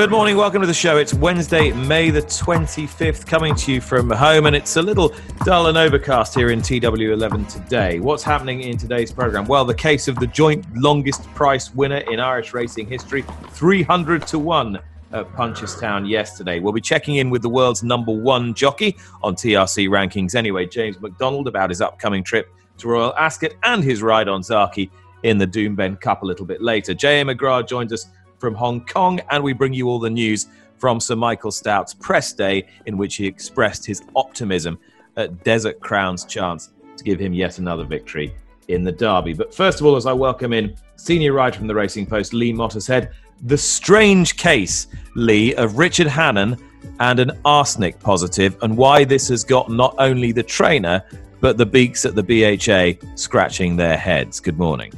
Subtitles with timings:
[0.00, 0.96] Good morning, welcome to the show.
[0.96, 5.66] It's Wednesday, May the 25th, coming to you from home, and it's a little dull
[5.66, 8.00] and overcast here in TW11 today.
[8.00, 9.44] What's happening in today's program?
[9.44, 14.38] Well, the case of the joint longest price winner in Irish racing history, 300 to
[14.38, 14.76] 1
[15.12, 16.60] at Punchestown yesterday.
[16.60, 20.98] We'll be checking in with the world's number one jockey on TRC rankings anyway, James
[20.98, 22.48] McDonald, about his upcoming trip
[22.78, 24.88] to Royal Ascot and his ride on Zaaki
[25.24, 26.94] in the Doomben Cup a little bit later.
[26.94, 27.22] J.A.
[27.22, 28.06] McGrath joins us
[28.40, 30.46] from Hong Kong, and we bring you all the news
[30.78, 34.78] from Sir Michael Stoute's press day, in which he expressed his optimism
[35.16, 38.34] at Desert Crown's chance to give him yet another victory
[38.68, 39.34] in the Derby.
[39.34, 42.52] But first of all, as I welcome in senior writer from the Racing Post, Lee
[42.52, 46.56] Mottershead, the strange case, Lee, of Richard Hannon
[46.98, 51.02] and an arsenic positive, and why this has got not only the trainer,
[51.40, 54.40] but the beaks at the BHA scratching their heads.
[54.40, 54.92] Good morning.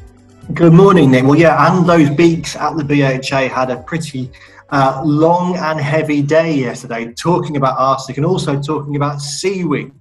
[0.54, 1.24] Good morning, Nick.
[1.24, 4.30] Well, yeah, and those beaks at the BHA had a pretty
[4.70, 9.94] uh, long and heavy day yesterday, talking about arsenic and also talking about seaweed,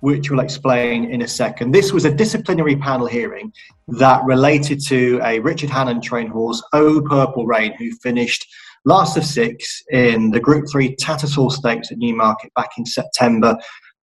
[0.00, 1.72] which we'll explain in a second.
[1.72, 3.52] This was a disciplinary panel hearing
[3.88, 8.46] that related to a Richard Hannon trained horse, Oh Purple Rain, who finished
[8.84, 13.56] last of six in the Group 3 Tattersall Stakes at Newmarket back in September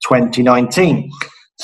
[0.04, 1.10] 2019.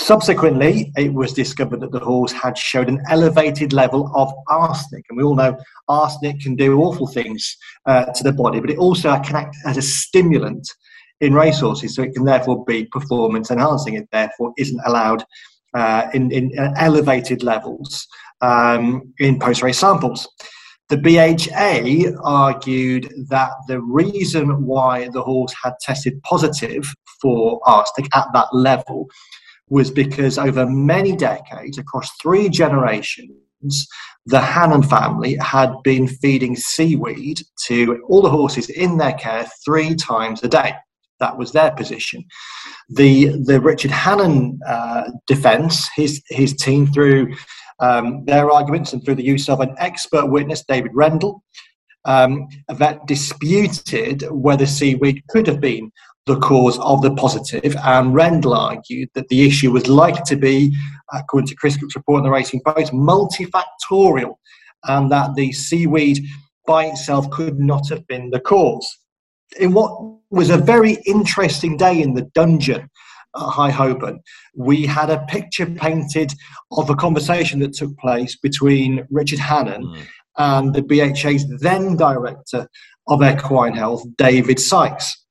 [0.00, 5.18] Subsequently, it was discovered that the horse had showed an elevated level of arsenic, and
[5.18, 9.18] we all know arsenic can do awful things uh, to the body, but it also
[9.20, 10.66] can act as a stimulant
[11.20, 13.94] in racehorses, so it can therefore be performance enhancing.
[13.94, 15.24] It therefore isn't allowed
[15.74, 18.06] uh, in, in elevated levels
[18.40, 20.28] um, in post race samples.
[20.90, 26.86] The BHA argued that the reason why the horse had tested positive
[27.20, 29.08] for arsenic at that level
[29.70, 33.86] was because over many decades, across three generations,
[34.26, 39.94] the Hannon family had been feeding seaweed to all the horses in their care three
[39.94, 40.74] times a day.
[41.20, 42.24] That was their position.
[42.88, 47.34] The the Richard Hannon uh, defence, his his team through
[47.80, 51.42] um, their arguments and through the use of an expert witness, David Rendell,
[52.04, 55.90] um, that disputed whether seaweed could have been
[56.28, 60.76] the cause of the positive, and Rendell argued that the issue was likely to be,
[61.12, 64.34] according to Chris Cook's report in the Racing Post, multifactorial,
[64.84, 66.20] and that the seaweed
[66.66, 68.86] by itself could not have been the cause.
[69.58, 69.90] In what
[70.30, 72.90] was a very interesting day in the dungeon
[73.34, 74.20] at High Holborn,
[74.54, 76.32] we had a picture painted
[76.72, 80.02] of a conversation that took place between Richard Hannon mm.
[80.36, 82.68] and the BHA's then director
[83.06, 85.24] of equine health, David Sykes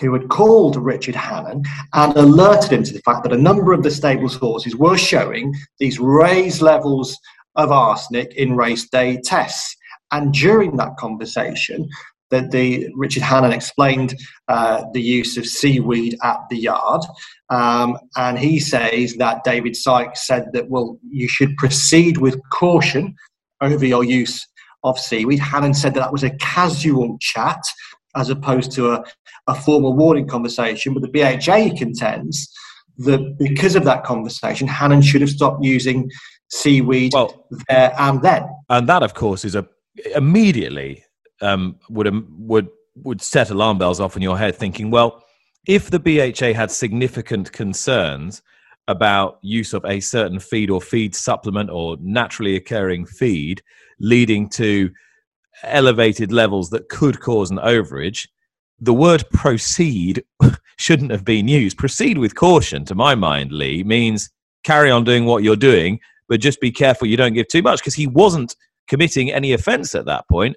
[0.00, 1.62] who had called Richard Hannon
[1.94, 5.54] and alerted him to the fact that a number of the stable's horses were showing
[5.78, 7.16] these raised levels
[7.56, 9.74] of arsenic in race day tests.
[10.12, 11.88] And during that conversation,
[12.30, 14.14] that the Richard Hannon explained
[14.48, 17.02] uh, the use of seaweed at the yard,
[17.50, 23.14] um, and he says that David Sykes said that well, you should proceed with caution
[23.60, 24.46] over your use
[24.82, 25.38] of seaweed.
[25.38, 27.62] Hannon said that that was a casual chat
[28.16, 29.04] as opposed to a,
[29.46, 30.94] a formal warning conversation.
[30.94, 32.52] But the BHA contends
[32.98, 36.10] that because of that conversation, Hannon should have stopped using
[36.48, 38.48] seaweed well, there and then.
[38.68, 39.66] And that, of course, is a
[40.14, 41.04] immediately
[41.40, 42.68] um, would um, would
[43.02, 45.22] would set alarm bells off in your head, thinking, well,
[45.66, 48.42] if the BHA had significant concerns
[48.88, 53.62] about use of a certain feed or feed supplement or naturally occurring feed
[53.98, 54.90] leading to
[55.62, 58.28] elevated levels that could cause an overage,
[58.78, 60.22] the word proceed
[60.76, 61.78] shouldn't have been used.
[61.78, 64.30] Proceed with caution, to my mind, Lee, means
[64.64, 67.80] carry on doing what you're doing, but just be careful you don't give too much
[67.80, 68.54] because he wasn't
[68.88, 70.56] committing any offense at that point.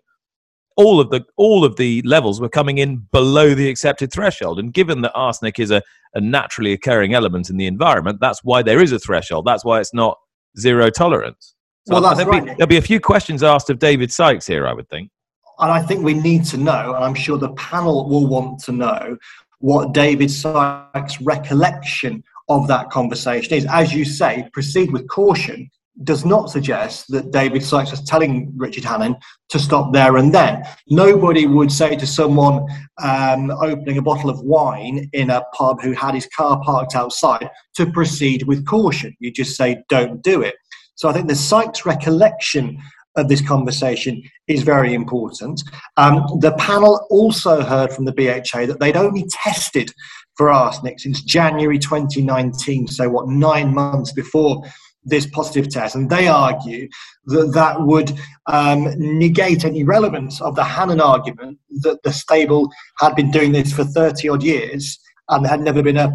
[0.75, 4.74] All of the all of the levels were coming in below the accepted threshold, and
[4.74, 5.81] given that arsenic is a,
[6.13, 9.45] a naturally occurring element in the environment, that's why there is a threshold.
[9.45, 10.18] That's why it's not
[10.57, 11.56] zero tolerance.
[11.89, 12.45] So well, that's there'll, right.
[12.45, 15.09] be, there'll be a few questions asked of David Sykes here, I would think.
[15.57, 18.71] And I think we need to know, and I'm sure the panel will want to
[18.71, 19.18] know,
[19.57, 23.65] what David Sykes' recollection of that conversation is.
[23.65, 25.68] As you say, proceed with caution
[26.03, 29.15] does not suggest that David Sykes was telling Richard Hannon
[29.50, 30.63] to stop there and then.
[30.88, 32.68] Nobody would say to someone
[33.01, 37.50] um, opening a bottle of wine in a pub who had his car parked outside
[37.77, 39.18] to proceed with caution.
[39.19, 40.53] You just say, don't do it.
[41.00, 42.78] So I think the Sykes recollection
[43.16, 45.63] of this conversation is very important.
[45.96, 49.94] Um, the panel also heard from the BHA that they'd only tested
[50.36, 54.62] for arsenic since January 2019, so what, nine months before
[55.06, 55.96] this positive test.
[55.96, 56.90] And they argue
[57.28, 58.12] that that would
[58.48, 63.72] um, negate any relevance of the Hannon argument that the stable had been doing this
[63.72, 65.00] for 30 odd years
[65.30, 66.12] and there had never been a,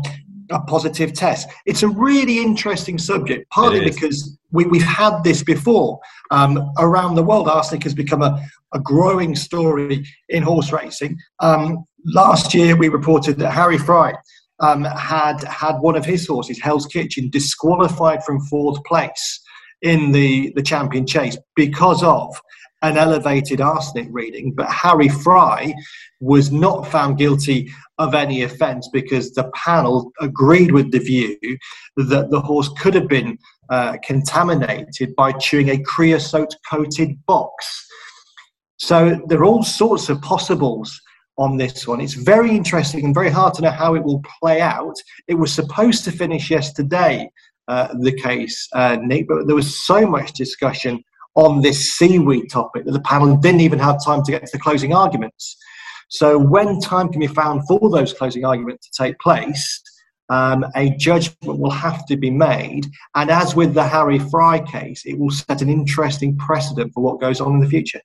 [0.51, 1.49] a positive test.
[1.67, 5.99] It's a really interesting subject, partly because we, we've had this before.
[6.31, 8.43] Um, around the world, arsenic has become a,
[8.73, 11.19] a growing story in horse racing.
[11.41, 14.15] Um, last year, we reported that Harry Fry
[14.61, 19.41] um, had had one of his horses, Hell's Kitchen, disqualified from fourth place
[19.83, 22.35] in the, the champion chase because of
[22.85, 24.53] an elevated arsenic reading.
[24.53, 25.75] But Harry Fry
[26.21, 31.37] was not found guilty of any offence because the panel agreed with the view
[31.97, 33.39] that the horse could have been
[33.71, 37.87] uh, contaminated by chewing a creosote coated box.
[38.77, 41.01] So there are all sorts of possibles
[41.39, 42.03] on this one.
[42.03, 44.95] It's very interesting and very hard to know how it will play out.
[45.27, 47.31] It was supposed to finish yesterday,
[47.67, 51.03] uh, the case, uh, Nick, but there was so much discussion
[51.35, 54.59] on this seaweed topic that the panel didn't even have time to get to the
[54.59, 55.57] closing arguments.
[56.09, 59.83] So, when time can be found for those closing arguments to take place,
[60.29, 62.87] um, a judgment will have to be made.
[63.15, 67.21] And as with the Harry Fry case, it will set an interesting precedent for what
[67.21, 68.01] goes on in the future.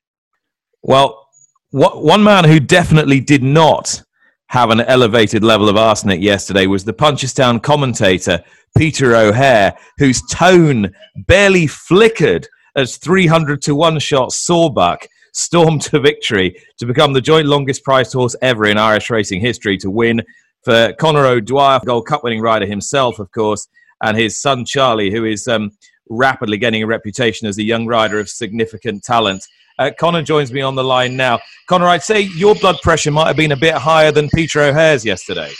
[0.82, 1.28] Well,
[1.70, 4.02] what, one man who definitely did not
[4.48, 8.42] have an elevated level of arsenic yesterday was the Punchestown commentator,
[8.76, 10.92] Peter O'Hare, whose tone
[11.26, 17.46] barely flickered as 300 to 1 shot Sawbuck stormed to victory to become the joint
[17.46, 20.22] longest priced horse ever in Irish racing history to win
[20.64, 23.68] for Conor O'Dwyer, Gold Cup winning rider himself, of course,
[24.02, 25.70] and his son Charlie, who is um,
[26.08, 29.46] rapidly getting a reputation as a young rider of significant talent.
[29.78, 31.38] Uh, Conor joins me on the line now.
[31.68, 35.04] Conor, I'd say your blood pressure might have been a bit higher than Peter O'Hare's
[35.04, 35.50] yesterday.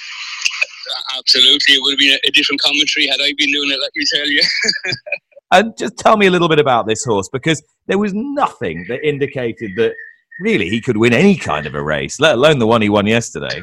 [1.17, 3.79] Absolutely, it would have been a, different commentary had I been doing it.
[3.81, 4.43] Let me tell you.
[5.53, 9.07] and just tell me a little bit about this horse because there was nothing that
[9.07, 9.95] indicated that
[10.41, 13.07] really he could win any kind of a race, let alone the one he won
[13.07, 13.63] yesterday.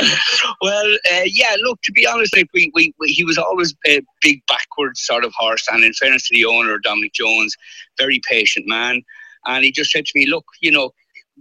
[0.62, 1.54] well, uh, yeah.
[1.62, 5.24] Look, to be honest, like we, we, we, he was always a big backward sort
[5.24, 7.54] of horse, and in fairness to the owner, Dominic Jones,
[7.98, 9.02] very patient man.
[9.46, 10.92] And he just said to me, look, you know,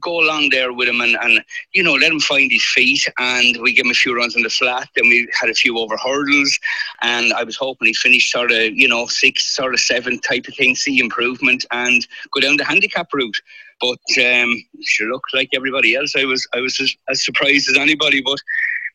[0.01, 1.43] go along there with him and, and,
[1.73, 3.07] you know, let him find his feet.
[3.19, 4.89] And we gave him a few runs in the flat.
[4.95, 6.57] Then we had a few over hurdles.
[7.01, 10.47] And I was hoping he finished sort of, you know, six, sort of seven type
[10.47, 13.37] of thing, see improvement and go down the handicap route.
[13.79, 17.77] But um, sure, look, like everybody else, I was I was as, as surprised as
[17.77, 18.21] anybody.
[18.21, 18.37] But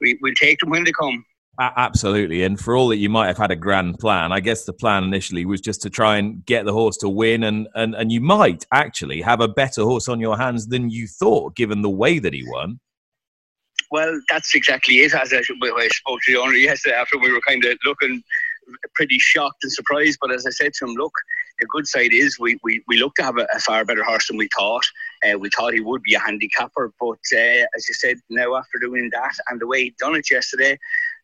[0.01, 1.25] we, we'll take them when they come.
[1.59, 2.43] Absolutely.
[2.43, 5.05] And for all that you might have had a grand plan, I guess the plan
[5.05, 7.45] initially was just to try and get the horse to win.
[7.45, 11.07] And, and, and you might actually have a better horse on your hands than you
[11.07, 12.79] thought, given the way that he won.
[13.91, 15.15] Well, that's exactly it.
[15.15, 18.23] As I, I spoke to the owner yesterday after we were kind of looking
[18.95, 20.19] pretty shocked and surprised.
[20.21, 21.13] But as I said to him, look,
[21.61, 24.29] the good side is we, we, we look to have a, a far better horse
[24.29, 24.85] than we thought.
[25.27, 28.79] Uh, we thought he would be a handicapper, but uh, as you said, now after
[28.79, 30.79] doing that and the way he'd done it yesterday,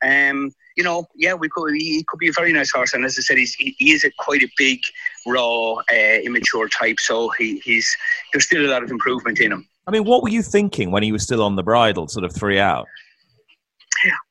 [0.04, 1.75] um, you know, yeah, we could.
[1.75, 4.04] He could be a very nice horse, and as I said, he's he, he is
[4.04, 4.80] a quite a big,
[5.26, 6.99] raw, uh, immature type.
[6.99, 7.94] So he, he's
[8.32, 9.68] there's still a lot of improvement in him.
[9.87, 12.35] I mean, what were you thinking when he was still on the bridle, sort of
[12.35, 12.87] three out?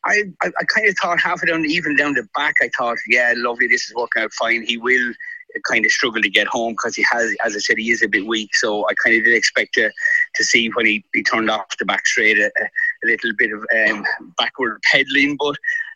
[0.05, 2.97] I, I, I kind of thought half of them, even down the back, I thought,
[3.07, 4.63] yeah, lovely, this is working out fine.
[4.63, 5.13] He will
[5.69, 8.07] kind of struggle to get home because he has, as I said, he is a
[8.07, 8.55] bit weak.
[8.55, 9.91] So I kind of did expect to,
[10.35, 12.67] to see when he, he turned off the back straight a, a
[13.07, 14.05] little bit of um,
[14.37, 15.37] backward pedaling.
[15.37, 15.55] But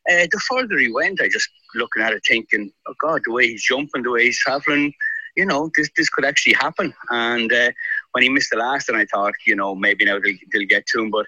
[0.10, 3.48] uh, the further he went, I just looking at it thinking, oh God, the way
[3.48, 4.94] he's jumping, the way he's traveling,
[5.36, 6.94] you know, this this could actually happen.
[7.10, 7.72] And uh,
[8.12, 10.86] when he missed the last, and I thought, you know, maybe now they'll, they'll get
[10.88, 11.12] to him.
[11.12, 11.26] But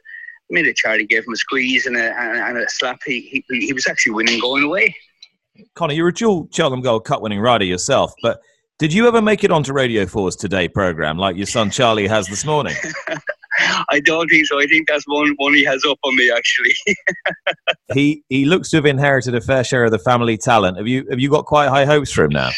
[0.50, 3.74] the minute Charlie gave him a squeeze and a, and a slap, he, he, he
[3.74, 4.96] was actually winning going away.
[5.76, 8.40] Conor, you're a dual Cheltenham Gold Cup winning rider yourself, but
[8.80, 12.28] did you ever make it onto Radio 4's Today programme like your son Charlie has
[12.28, 12.76] this morning?
[13.90, 14.60] I don't think so.
[14.60, 16.76] I think that's one one he has up on me actually.
[17.94, 20.78] he he looks to have inherited a fair share of the family talent.
[20.78, 22.50] Have you have you got quite high hopes for him now?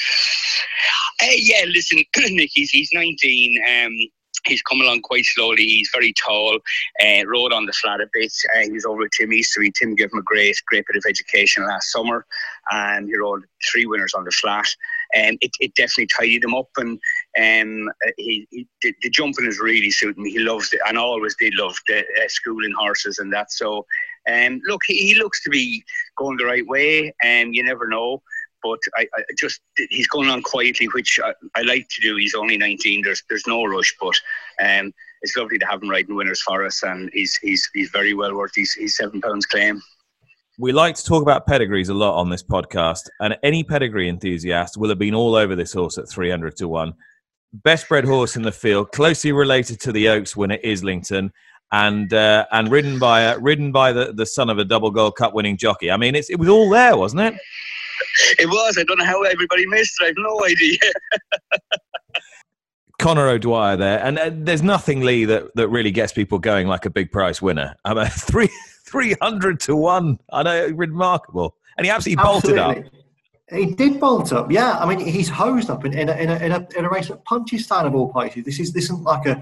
[1.22, 3.62] Uh, yeah, listen, Nick, he's, he's 19.
[3.70, 3.92] Um,
[4.46, 5.64] he's come along quite slowly.
[5.64, 6.60] He's very tall,
[7.02, 8.32] uh, rode on the flat a bit.
[8.56, 9.72] Uh, he was over with Tim Easterby.
[9.78, 12.26] Tim gave him a great, great bit of education last summer,
[12.72, 14.68] and he rode three winners on the flat.
[15.18, 17.00] Um, it, it definitely tidied him up, and
[17.38, 20.32] um, he, he the, the, jumping is really suiting me.
[20.32, 23.52] He loves it, and always did love the uh, schooling horses and that.
[23.52, 23.86] So,
[24.32, 25.84] um, look, he, he looks to be
[26.18, 28.22] going the right way, and um, you never know
[28.62, 32.16] but I, I, just he's going on quietly, which I, I, like to do.
[32.18, 33.04] He's only 19.
[33.04, 34.20] There's there's no rush, but
[34.62, 38.14] um, it's lovely to have him riding winners for us, and he's he's he's very
[38.14, 39.82] well worth his, his seven pounds claim.
[40.62, 44.76] We like to talk about pedigrees a lot on this podcast, and any pedigree enthusiast
[44.76, 46.96] will have been all over this horse at 300 to one.
[47.54, 51.32] Best bred horse in the field, closely related to the Oaks winner Islington,
[51.72, 55.16] and uh, and ridden by uh, ridden by the, the son of a double Gold
[55.16, 55.90] Cup winning jockey.
[55.90, 57.36] I mean, it's, it was all there, wasn't it?
[58.40, 58.78] It was.
[58.78, 60.04] I don't know how everybody missed it.
[60.04, 60.78] I have no idea.
[63.00, 66.86] Conor O'Dwyer there, and uh, there's nothing Lee that, that really gets people going like
[66.86, 67.76] a big price winner.
[67.86, 68.50] I mean, three
[68.92, 70.20] three hundred to one.
[70.32, 72.62] I know, remarkable, and he absolutely, absolutely.
[72.62, 72.94] bolted up.
[73.52, 74.78] He did bolt up, yeah.
[74.78, 77.10] I mean, he's hosed up in, in, a, in, a, in, a, in a race
[77.10, 78.44] at Punchestown of all places.
[78.46, 79.42] This is this isn't like a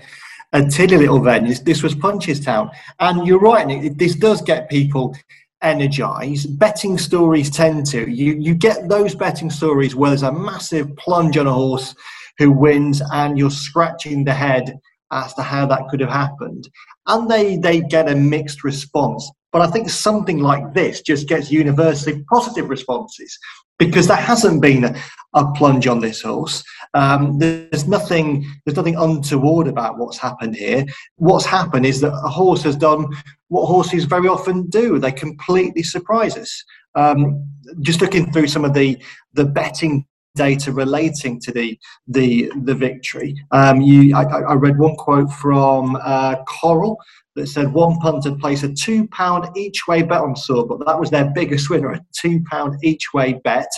[0.54, 1.50] a tilly little venue.
[1.50, 3.70] This, this was Punchestown, and you're right.
[3.70, 5.14] It, this does get people
[5.62, 6.46] energize.
[6.46, 8.10] Betting stories tend to.
[8.10, 11.94] You you get those betting stories where there's a massive plunge on a horse
[12.38, 14.80] who wins, and you're scratching the head
[15.12, 16.70] as to how that could have happened,
[17.08, 19.30] and they they get a mixed response.
[19.52, 23.38] But I think something like this just gets universally positive responses
[23.80, 24.96] because there hasn't been a,
[25.34, 26.64] a plunge on this horse.
[26.94, 30.86] Um, there's nothing there's nothing untoward about what's happened here.
[31.16, 33.08] What's happened is that a horse has done
[33.50, 35.00] what horses very often do.
[35.00, 36.64] They completely surprise us.
[36.96, 37.48] Um,
[37.82, 38.98] just looking through some of the
[39.34, 40.06] the betting
[40.38, 41.78] data relating to the
[42.08, 43.36] the the victory.
[43.52, 46.98] Um, you, I, I, read one quote from uh, Coral
[47.36, 50.86] that said one punter placed a two pound each way bet on Sawbuck.
[50.86, 53.70] That was their biggest winner, a two pound each way bet.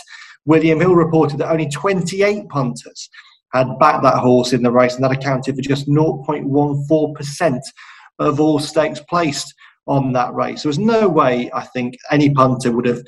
[0.46, 3.10] William Hill reported that only 28 punters
[3.52, 7.60] had backed that horse in the race, and that accounted for just 0.14%
[8.18, 9.54] of all stakes placed
[9.86, 10.62] on that race.
[10.62, 13.02] There was no way, I think, any punter would have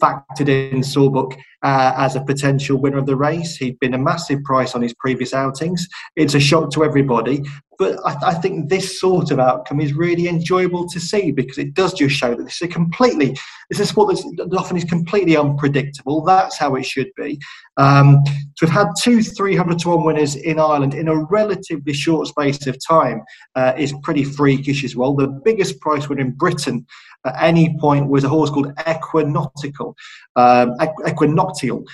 [0.00, 3.56] factored in Sawbuck uh, as a potential winner of the race.
[3.56, 5.88] He'd been a massive price on his previous outings.
[6.16, 7.42] It's a shock to everybody.
[7.78, 11.74] But I, I, think this sort of outcome is really enjoyable to see because it
[11.74, 13.38] does just show that this is a completely,
[13.70, 16.24] this is what that often is completely unpredictable.
[16.24, 17.38] That's how it should be.
[17.76, 18.20] Um,
[18.56, 22.66] to have had two 300 to 1 winners in Ireland in a relatively short space
[22.66, 23.22] of time
[23.54, 25.14] uh, is pretty freakish as well.
[25.14, 26.84] The biggest price winner in Britain
[27.26, 29.96] at any point was a horse called Equinotical,
[30.36, 30.74] um,
[31.06, 31.84] Equinoctial,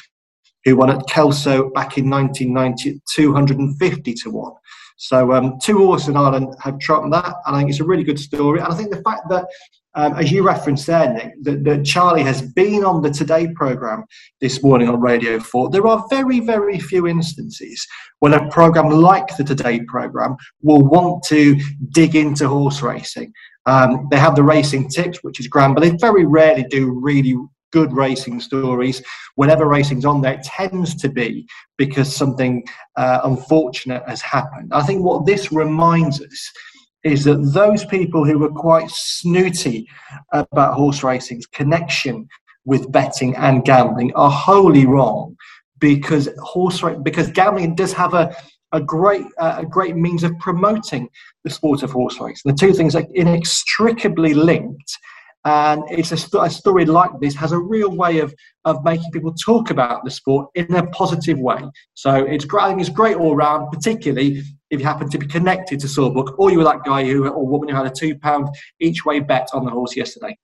[0.64, 4.52] who won at Kelso back in 1990 250 to 1.
[4.96, 8.04] So um, two horses in Ireland have trumped that, and I think it's a really
[8.04, 8.60] good story.
[8.60, 9.46] And I think the fact that,
[9.96, 14.04] um, as you referenced there, Nick, that, that, Charlie has been on the Today programme
[14.40, 17.86] this morning on Radio 4, there are very, very few instances
[18.20, 23.32] when a programme like the Today programme will want to dig into horse racing.
[23.66, 27.36] Um, they have the racing tips, which is grand, but they very rarely do really
[27.72, 29.02] good racing stories.
[29.34, 32.64] Whenever racing's on there, it tends to be because something
[32.96, 34.72] uh, unfortunate has happened.
[34.72, 36.52] I think what this reminds us
[37.02, 39.86] is that those people who were quite snooty
[40.32, 42.28] about horse racing's connection
[42.64, 45.36] with betting and gambling are wholly wrong
[45.80, 48.34] because horse because gambling does have a
[48.74, 51.08] a great uh, a great means of promoting
[51.44, 52.50] the sport of horse racing.
[52.52, 54.98] The two things are inextricably linked,
[55.44, 59.12] and it's a, st- a, story like this has a real way of of making
[59.12, 61.62] people talk about the sport in a positive way.
[61.94, 62.64] So it's great.
[62.64, 66.38] I think it's great all round, particularly if you happen to be connected to Sawbuck,
[66.38, 68.48] or you were that guy who or woman who had a two pound
[68.80, 70.36] each way bet on the horse yesterday.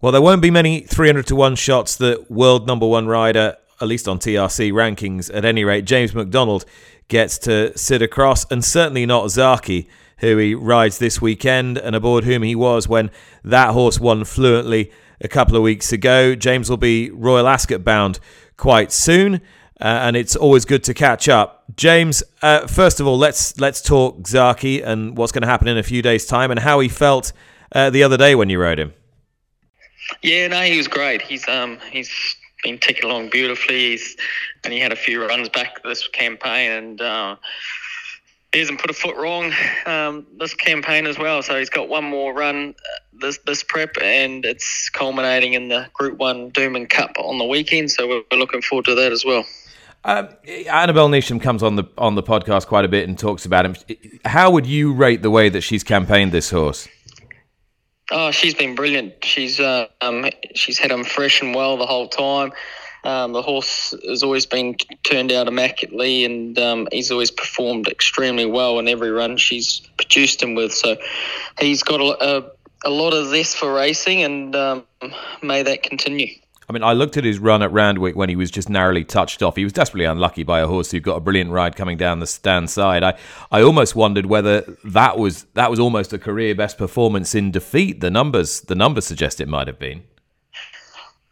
[0.00, 3.88] Well, there won't be many 300 to 1 shots that world number one rider, at
[3.88, 6.66] least on TRC rankings at any rate, James McDonald
[7.08, 9.86] gets to sit across, and certainly not Zaaki,
[10.18, 13.10] who he rides this weekend and aboard whom he was when
[13.42, 16.34] that horse won fluently a couple of weeks ago.
[16.34, 18.20] James will be Royal Ascot bound
[18.56, 19.40] quite soon.
[19.80, 21.64] Uh, and it's always good to catch up.
[21.76, 25.76] James, uh, first of all, let's let's talk Zaaki and what's going to happen in
[25.76, 27.32] a few days' time, and how he felt
[27.72, 28.94] uh, the other day when you rode him.
[30.22, 31.22] Yeah, no, he was great.
[31.22, 33.90] He's um he's been ticking along beautifully.
[33.90, 34.16] He's
[34.64, 37.36] and he had a few runs back this campaign, and uh,
[38.52, 39.52] he hasn't put a foot wrong
[39.86, 41.42] um, this campaign as well.
[41.42, 45.86] So he's got one more run uh, this this prep, and it's culminating in the
[45.92, 47.92] Group One Doomben Cup on the weekend.
[47.92, 49.44] So we're, we're looking forward to that as well.
[50.06, 50.28] Um,
[50.70, 53.76] Annabel Neasham comes on the on the podcast quite a bit and talks about him.
[54.24, 56.88] How would you rate the way that she's campaigned this horse?
[58.10, 59.24] Oh, she's been brilliant.
[59.24, 62.52] She's uh, um, she's had him fresh and well the whole time.
[63.04, 68.46] Um, the horse has always been turned out immaculately, and um, he's always performed extremely
[68.46, 70.72] well in every run she's produced him with.
[70.72, 70.96] So
[71.60, 72.50] he's got a, a,
[72.86, 74.84] a lot of zest for racing, and um,
[75.42, 76.34] may that continue.
[76.68, 79.42] I mean, I looked at his run at Randwick when he was just narrowly touched
[79.42, 79.56] off.
[79.56, 82.26] He was desperately unlucky by a horse who got a brilliant ride coming down the
[82.26, 83.02] stand side.
[83.02, 83.18] I,
[83.50, 88.00] I almost wondered whether that was that was almost a career best performance in defeat.
[88.00, 90.04] The numbers the numbers suggest it might have been.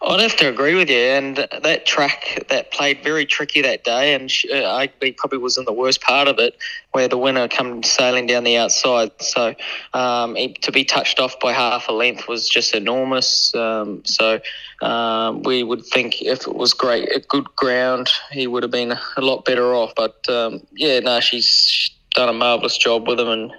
[0.05, 0.97] I'd have to agree with you.
[0.97, 5.65] And that track that played very tricky that day, and uh, I probably was in
[5.65, 6.57] the worst part of it,
[6.91, 9.11] where the winner come sailing down the outside.
[9.21, 9.55] So
[9.95, 13.55] um, to be touched off by half a length was just enormous.
[13.55, 14.41] Um, so
[14.83, 18.99] um, we would think if it was great, a good ground, he would have been
[19.17, 19.95] a lot better off.
[19.95, 23.53] But um, yeah, no, she's done a marvelous job with him, and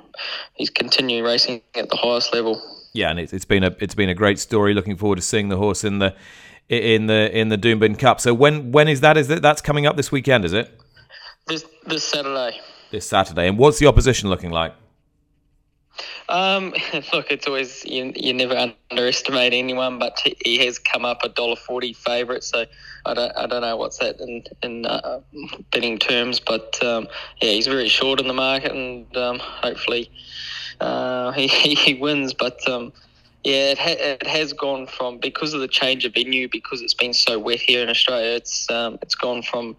[0.56, 2.62] he's continuing racing at the highest level
[2.94, 4.74] yeah, and it's, it's been a it's been a great story.
[4.74, 6.16] Looking forward to seeing the horse in the
[6.70, 8.22] in the in the Doomben Cup.
[8.22, 9.18] So when when is that?
[9.18, 10.46] Is it that's coming up this weekend?
[10.46, 10.80] Is it
[11.48, 12.62] this this Saturday?
[12.92, 13.48] This Saturday.
[13.48, 14.74] And what's the opposition looking like?
[16.30, 16.74] Um,
[17.14, 21.56] look, it's always you, you never underestimate anyone, but he has come up a dollar
[21.56, 22.66] forty favourite, so
[23.08, 25.22] I don't I don't know what's that in in uh,
[25.72, 27.08] betting terms, but um,
[27.42, 30.12] yeah, he's very short in the market, and um, hopefully
[30.84, 32.34] uh, he, he wins.
[32.34, 32.92] But um,
[33.44, 36.94] yeah, it, ha- it has gone from because of the change of venue, because it's
[36.94, 38.36] been so wet here in Australia.
[38.36, 39.76] It's um, it's gone from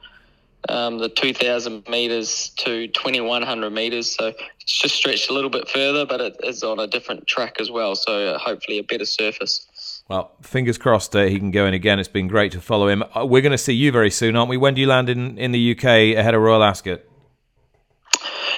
[0.68, 4.10] um, the 2,000 meters to 2,100 meters.
[4.10, 4.28] So
[4.60, 7.70] it's just stretched a little bit further, but it is on a different track as
[7.70, 7.94] well.
[7.94, 10.02] So uh, hopefully a better surface.
[10.08, 11.98] Well, fingers crossed uh, he can go in again.
[11.98, 13.02] It's been great to follow him.
[13.14, 14.56] Uh, we're going to see you very soon, aren't we?
[14.56, 17.00] When do you land in, in the UK ahead of Royal Ascot?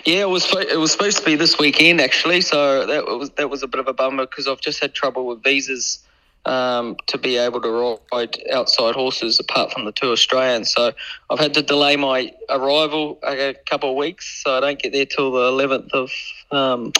[0.06, 3.50] Yeah, it was it was supposed to be this weekend actually, so that was that
[3.50, 5.98] was a bit of a bummer because I've just had trouble with visas
[6.46, 10.72] um, to be able to ride outside horses apart from the two Australians.
[10.72, 10.92] So
[11.28, 15.06] I've had to delay my arrival a couple of weeks, so I don't get there
[15.06, 16.12] till the 11th of
[16.56, 16.92] um,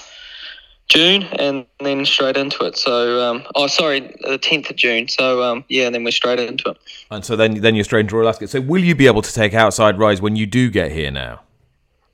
[0.88, 2.76] June, and then straight into it.
[2.76, 5.06] So, um, oh, sorry, the 10th of June.
[5.08, 6.78] So, um, yeah, and then we're straight into it.
[7.10, 8.49] And so then, then you're straight into Royal Ascot.
[8.50, 11.40] So, will you be able to take outside rides when you do get here now?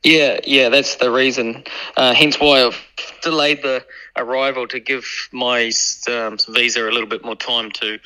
[0.02, 1.62] Yeah, yeah, that's the reason.
[1.96, 2.84] Uh, hence why I've
[3.22, 3.84] delayed the
[4.16, 5.70] arrival to give my
[6.08, 7.98] um, visa a little bit more time to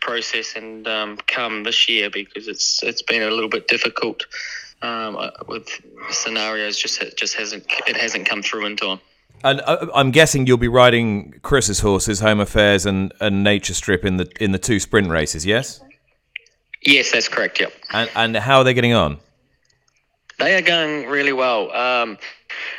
[0.00, 4.24] process and um, come this year because it's it's been a little bit difficult
[4.80, 5.68] um, uh, with
[6.10, 6.78] scenarios.
[6.78, 9.00] Just just hasn't it hasn't come through in time.
[9.44, 14.04] And uh, I'm guessing you'll be riding Chris's horses, Home Affairs and, and Nature Strip
[14.04, 15.44] in the in the two sprint races.
[15.44, 15.82] Yes.
[16.84, 17.60] Yes, that's correct.
[17.60, 17.72] Yep.
[17.92, 19.18] And and how are they getting on?
[20.42, 21.70] They are going really well.
[21.70, 22.18] Um,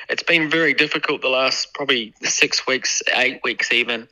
[0.09, 4.09] it's been very difficult the last probably six weeks, eight weeks even,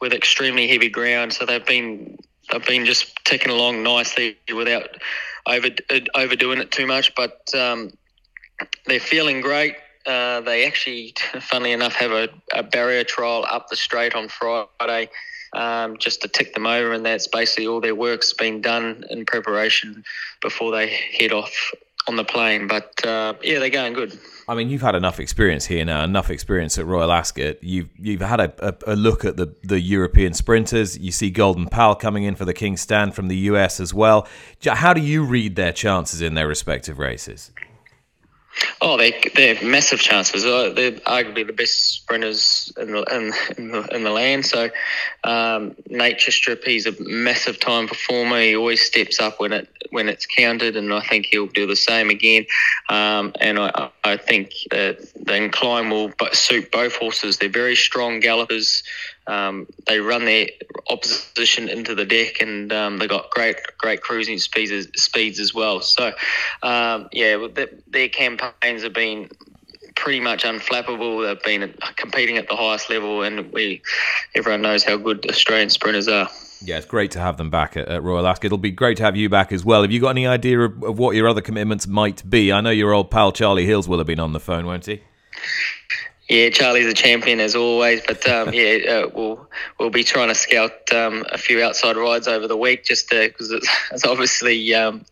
[0.00, 1.34] with extremely heavy ground.
[1.34, 2.16] So they've been
[2.50, 4.88] they've been just ticking along nicely without
[5.44, 5.68] over
[6.14, 7.14] overdoing it too much.
[7.14, 7.90] But um,
[8.86, 9.76] they're feeling great.
[10.06, 11.12] Uh, they actually,
[11.42, 15.10] funnily enough, have a, a, barrier trial up the straight on Friday.
[15.52, 19.24] Um, just to tick them over, and that's basically all their work's been done in
[19.24, 20.04] preparation
[20.40, 21.52] before they head off
[22.08, 22.66] on the plane.
[22.66, 24.18] But uh, yeah, they're going good.
[24.46, 27.62] I mean, you've had enough experience here now, enough experience at Royal Ascot.
[27.62, 30.98] You've you've had a, a, a, look at the, the European sprinters.
[30.98, 34.28] You see Golden Pal coming in for the King's Stand from the US as well.
[34.66, 37.52] How do you read their chances in their respective races?
[38.80, 40.44] Oh, they they're massive chances.
[40.44, 44.46] Uh, they're arguably the best sprinters in the in, in the, in the land.
[44.46, 44.70] So,
[45.24, 48.40] um, Nature Strip, he's a massive time performer.
[48.40, 51.76] He always steps up when it when it's counted, and I think he'll do the
[51.76, 52.46] same again.
[52.88, 57.38] Um, and I, I think that the incline will suit both horses.
[57.38, 58.82] They're very strong gallopers.
[59.26, 60.48] Um, they run their
[60.90, 65.80] opposition into the deck, and um, they got great great cruising speeds speeds as well.
[65.80, 66.12] So,
[66.62, 67.46] um, yeah,
[67.88, 69.30] their campaigns have been
[69.94, 71.26] pretty much unflappable.
[71.26, 73.82] They've been competing at the highest level, and we
[74.34, 76.28] everyone knows how good Australian sprinters are.
[76.62, 78.46] Yeah, it's great to have them back at, at, Royal Ascot.
[78.46, 79.82] It'll be great to have you back as well.
[79.82, 82.52] Have you got any idea of, of, what your other commitments might be?
[82.52, 85.02] I know your old pal Charlie Hills will have been on the phone, won't he?
[86.28, 90.34] Yeah, Charlie's a champion as always, but um, yeah, uh, we'll we'll be trying to
[90.34, 95.04] scout um, a few outside rides over the week, just because it's, it's, obviously um,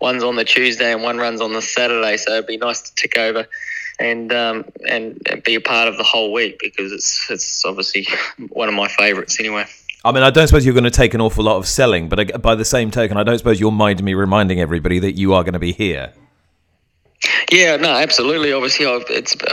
[0.00, 2.94] one's on the Tuesday and one runs on the Saturday, so it'd be nice to
[2.94, 3.46] tick over
[3.98, 8.08] and um, and, be a part of the whole week because it's it's obviously
[8.48, 9.66] one of my favourites anyway.
[10.04, 12.40] I mean, I don't suppose you're going to take an awful lot of selling, but
[12.40, 15.42] by the same token, I don't suppose you'll mind me reminding everybody that you are
[15.42, 16.12] going to be here.
[17.52, 18.52] Yeah, no, absolutely.
[18.52, 19.04] Obviously, I've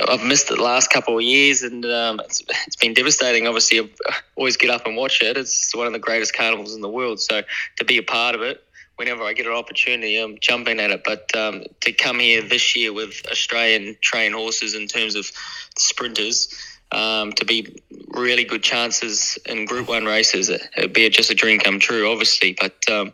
[0.09, 3.45] I've missed it the last couple of years, and um, it's it's been devastating.
[3.47, 5.37] Obviously, I always get up and watch it.
[5.37, 7.19] It's one of the greatest carnivals in the world.
[7.19, 7.41] So
[7.77, 8.63] to be a part of it
[8.95, 11.03] whenever I get an opportunity, I'm jumping at it.
[11.03, 15.31] But um, to come here this year with Australian trained horses in terms of
[15.77, 16.53] sprinters,
[16.91, 21.59] um, to be really good chances in Group One races, it'd be just a dream
[21.59, 22.55] come true, obviously.
[22.59, 23.13] But um,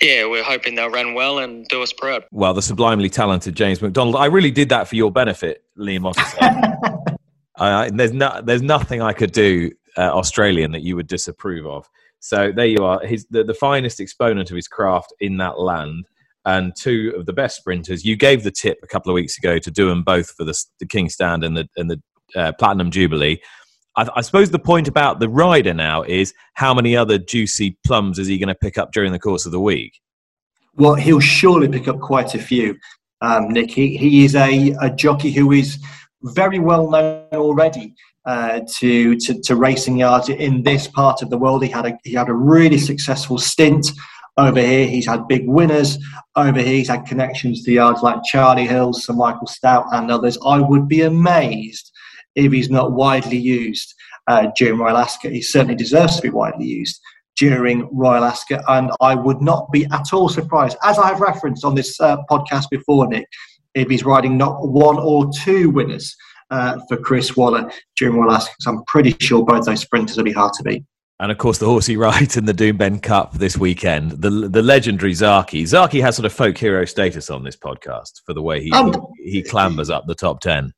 [0.00, 2.24] yeah, we're hoping they'll run well and do us proud.
[2.30, 7.18] Well, the sublimely talented James McDonald, I really did that for your benefit, Lee Mottershead.
[7.56, 11.88] uh, there's no, there's nothing I could do uh, Australian that you would disapprove of.
[12.20, 13.04] So there you are.
[13.06, 16.06] He's the, the finest exponent of his craft in that land,
[16.44, 18.04] and two of the best sprinters.
[18.04, 20.58] You gave the tip a couple of weeks ago to do them both for the,
[20.78, 22.02] the King Stand and the and the
[22.36, 23.40] uh, Platinum Jubilee.
[23.96, 28.18] I, I, suppose the point about the rider now is how many other juicy plums
[28.18, 30.00] is he going to pick up during the course of the week?
[30.76, 32.78] Well, he'll surely pick up quite a few,
[33.20, 33.70] um, Nick.
[33.70, 35.78] He, he is a, a jockey who is
[36.22, 41.38] very well known already uh, to, to, to racing yards in this part of the
[41.38, 41.64] world.
[41.64, 43.90] He had a he had a really successful stint
[44.36, 44.86] over here.
[44.86, 45.98] He's had big winners
[46.36, 46.76] over here.
[46.76, 50.38] He's had connections to yards like Charlie Hills, Sir Michael Stoute, and others.
[50.44, 51.89] I would be amazed
[52.34, 53.94] if he's not widely used
[54.26, 55.32] uh, during Royal Ascot.
[55.32, 57.00] He certainly deserves to be widely used
[57.36, 61.64] during Royal Ascot, and I would not be at all surprised, as I have referenced
[61.64, 63.26] on this uh, podcast before, Nick,
[63.74, 66.14] if he's riding not one or two winners
[66.50, 68.54] uh, for Chris Waller during Royal Ascot.
[68.66, 70.84] I'm pretty sure both those sprinters will be hard to beat.
[71.20, 74.62] And of course, the horse he rides in the Doomben Cup this weekend, the the
[74.62, 75.62] legendary Zaaki.
[75.62, 78.94] Zaaki has sort of folk hero status on this podcast for the way he um,
[79.16, 80.72] he clambers up the top ten.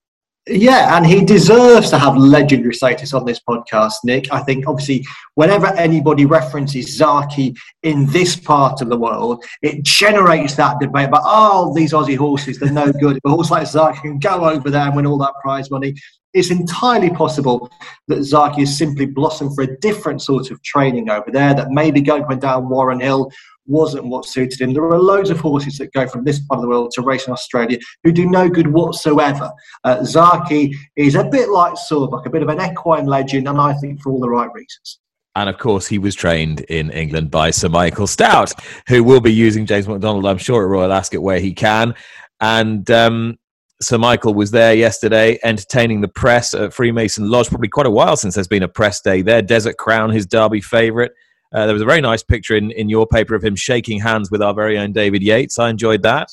[0.49, 4.33] Yeah, and he deserves to have legendary status on this podcast, Nick.
[4.33, 10.57] I think obviously whenever anybody references Zaaki in this part of the world, it generates
[10.57, 13.21] that debate about oh these Aussie horses they're no good.
[13.25, 15.95] A horse like Zaaki can go over there and win all that prize money.
[16.35, 17.71] It's entirely possible
[18.09, 21.55] that Zaaki has simply blossomed for a different sort of training over there.
[21.55, 23.31] That maybe going down Warren Hill
[23.67, 24.73] wasn't what suited him.
[24.73, 27.27] There are loads of horses that go from this part of the world to race
[27.27, 29.51] in Australia who do no good whatsoever.
[29.85, 33.73] Uh, Zaaki is a bit like Sawbuck, a bit of an equine legend, and I
[33.75, 34.99] think for all the right reasons.
[35.35, 38.53] And of course, he was trained in England by Sir Michael Stoute,
[38.89, 41.95] who will be using James McDonald, I'm sure, at Royal Ascot where he can.
[42.41, 43.39] And um,
[43.81, 47.49] Sir Michael was there yesterday entertaining the press at Freemason Lodge.
[47.49, 49.41] Probably quite a while since there's been a press day there.
[49.41, 51.13] Desert Crown, his Derby favourite.
[51.53, 54.31] Uh, there was a very nice picture in, in your paper of him shaking hands
[54.31, 55.59] with our very own David Yates.
[55.59, 56.31] I enjoyed that.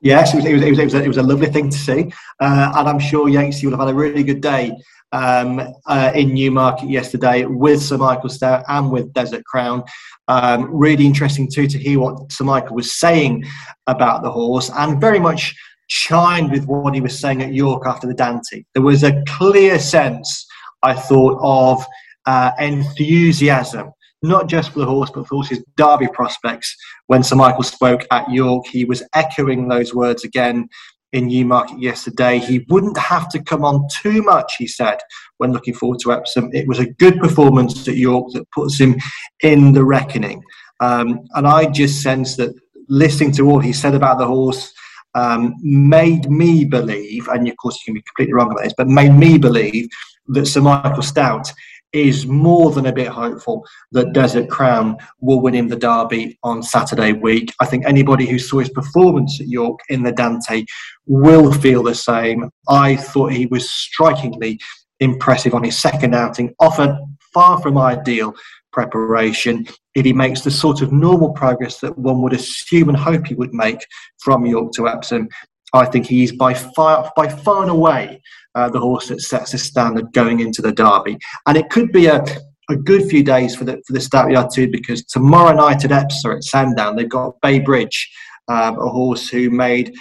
[0.00, 2.12] yes, it was, it, was, it, was, a, it was a lovely thing to see.
[2.40, 4.72] Uh, and I'm sure Yates, you would have had a really good day
[5.12, 9.82] um, uh, in Newmarket yesterday with Sir Michael Stoute and with Desert Crown.
[10.28, 13.44] Um, really interesting too to hear what Sir Michael was saying
[13.86, 15.54] about the horse and very much
[15.88, 18.64] chimed with what he was saying at York after the Dante.
[18.74, 20.46] There was a clear sense,
[20.82, 21.84] I thought, of
[22.26, 23.90] uh, enthusiasm,
[24.22, 26.74] not just for the horse, but for his Derby prospects.
[27.06, 30.68] When Sir Michael spoke at York, he was echoing those words again
[31.12, 32.38] in Newmarket yesterday.
[32.38, 34.98] He wouldn't have to come on too much, he said,
[35.38, 36.50] when looking forward to Epsom.
[36.52, 38.96] It was a good performance at York that puts him
[39.42, 40.42] in the reckoning.
[40.80, 42.54] Um, and I just sense that
[42.88, 44.72] listening to all he said about the horse
[45.14, 48.88] um, made me believe, and of course you can be completely wrong about this, but
[48.88, 49.88] made me believe
[50.28, 51.52] that Sir Michael Stoute
[51.92, 56.62] is more than a bit hopeful that Desert Crown will win him the Derby on
[56.62, 57.52] Saturday week.
[57.60, 60.64] I think anybody who saw his performance at York in the Dante
[61.06, 62.50] will feel the same.
[62.68, 64.58] I thought he was strikingly
[65.00, 68.34] impressive on his second outing, often far from ideal
[68.72, 69.66] preparation.
[69.94, 73.34] If he makes the sort of normal progress that one would assume and hope he
[73.34, 73.84] would make
[74.18, 75.28] from York to Epsom,
[75.72, 78.20] I think he's by far, by far and away
[78.54, 81.18] uh, the horse that sets the standard going into the Derby.
[81.46, 82.22] And it could be a,
[82.70, 85.92] a good few days for the for the Stoute Yard too, because tomorrow night at
[85.92, 88.10] Epsom at Sandown they've got Bay Bridge,
[88.48, 89.94] um, a horse who made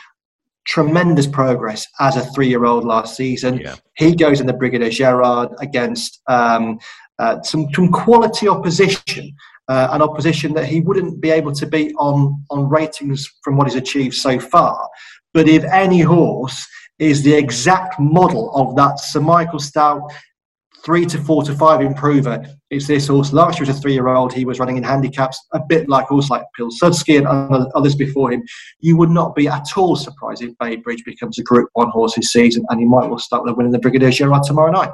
[0.68, 3.58] tremendous progress as a three-year-old last season.
[3.58, 3.76] Yeah.
[3.98, 6.78] He goes in the Brigadier Gerard against um,
[7.18, 9.34] uh, some, some quality opposition.
[9.68, 13.68] Uh, an opposition that he wouldn't be able to beat on on ratings from what
[13.68, 14.90] he's achieved so far.
[15.34, 16.68] But if any horse
[17.00, 20.12] is the exact model of that Sir Michael Stoute
[20.84, 22.44] three to four to five improver.
[22.70, 23.34] It's this horse.
[23.34, 26.44] Last year, as a three-year-old, he was running in handicaps a bit like horse like
[26.58, 27.28] Pilsudski and
[27.76, 28.44] others before him.
[28.80, 32.16] You would not be at all surprised if Bay Bridge becomes a Group One horse
[32.16, 34.92] this season, and he might well start with winning the Brigadier Gerard tomorrow night.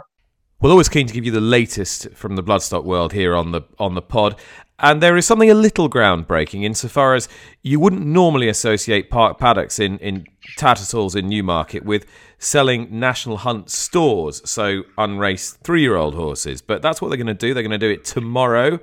[0.60, 3.62] Well, always keen to give you the latest from the bloodstock world here on the
[3.78, 4.39] on the pod.
[4.80, 7.28] And there is something a little groundbreaking insofar as
[7.63, 12.06] you wouldn't normally associate park paddocks in, in Tattersall's in Newmarket with
[12.38, 16.62] selling National Hunt stores, so unraced three year old horses.
[16.62, 17.56] But that's what they're going to do.
[17.56, 18.80] They're going to do it tomorrow.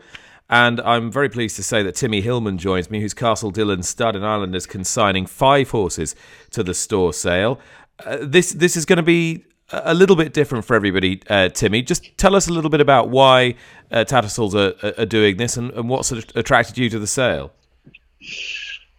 [0.51, 4.17] And I'm very pleased to say that Timmy Hillman joins me, who's Castle Dillon Stud
[4.17, 6.15] in Ireland, is consigning five horses
[6.51, 7.61] to the store sale.
[8.05, 9.45] Uh, this this is going to be
[9.85, 11.83] a little bit different for everybody, uh, Timmy.
[11.83, 13.55] Just tell us a little bit about why
[13.91, 17.07] uh, Tattersalls are, are, doing this and, and what sort of attracted you to the
[17.07, 17.53] sale.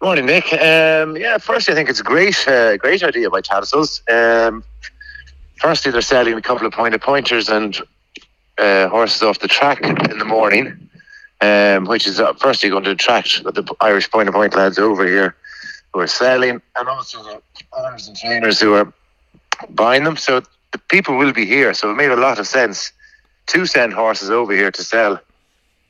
[0.01, 0.51] Morning, Nick.
[0.53, 4.01] Um, yeah, firstly, I think it's a great, uh, great idea by Tattersalls.
[4.09, 4.63] Um,
[5.57, 7.79] firstly, they're selling a couple of pointed pointers and
[8.57, 10.89] uh, horses off the track in the morning,
[11.41, 15.05] um, which is uh, firstly going to attract the Irish pointer point point lads over
[15.05, 15.35] here
[15.93, 18.91] who are selling, and also the owners and trainers who are
[19.69, 20.17] buying them.
[20.17, 20.41] So
[20.75, 21.73] the people will be here.
[21.73, 22.91] So it made a lot of sense
[23.47, 25.21] to send horses over here to sell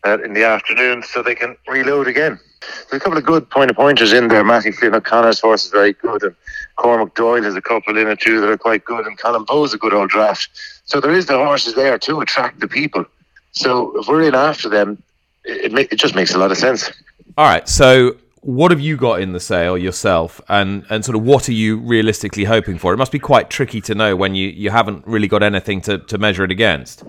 [0.05, 2.39] uh, in the afternoon so they can reload again.
[2.61, 4.43] There's a couple of good point of pointers in there.
[4.43, 6.35] Matthew Flynn O'Connor's horse is very good, and
[6.75, 9.73] Cormac Doyle has a couple in it too that are quite good, and Colin Bowe's
[9.73, 10.49] a good old draft.
[10.85, 13.05] So there is the horses there to attract the people.
[13.53, 15.01] So if we're in after them,
[15.45, 16.91] it, it, it just makes a lot of sense.
[17.39, 17.67] All right.
[17.67, 20.39] So what have you got in the sale yourself?
[20.47, 22.93] And and sort of what are you realistically hoping for?
[22.93, 25.97] It must be quite tricky to know when you you haven't really got anything to,
[25.97, 27.03] to measure it against.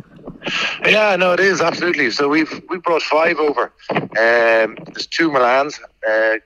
[0.87, 2.11] Yeah no it is absolutely.
[2.11, 3.71] So we've we brought five over.
[3.91, 6.39] Um, there's two milans uh,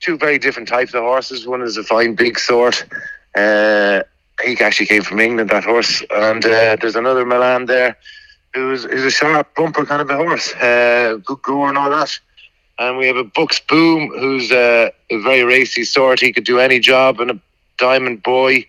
[0.00, 1.46] two very different types of horses.
[1.46, 2.84] One is a fine big sort.
[3.34, 4.02] Uh,
[4.44, 6.02] he actually came from england that horse.
[6.10, 7.96] And uh, there's another milan there
[8.52, 10.52] who's, who's a sharp bumper kind of a horse.
[10.56, 12.20] Uh, good gore and all that
[12.80, 16.18] and we have a Buck's Boum, who's a, a, very racy sort.
[16.18, 17.40] He could do any job, and a
[17.76, 18.66] Diamond Boy,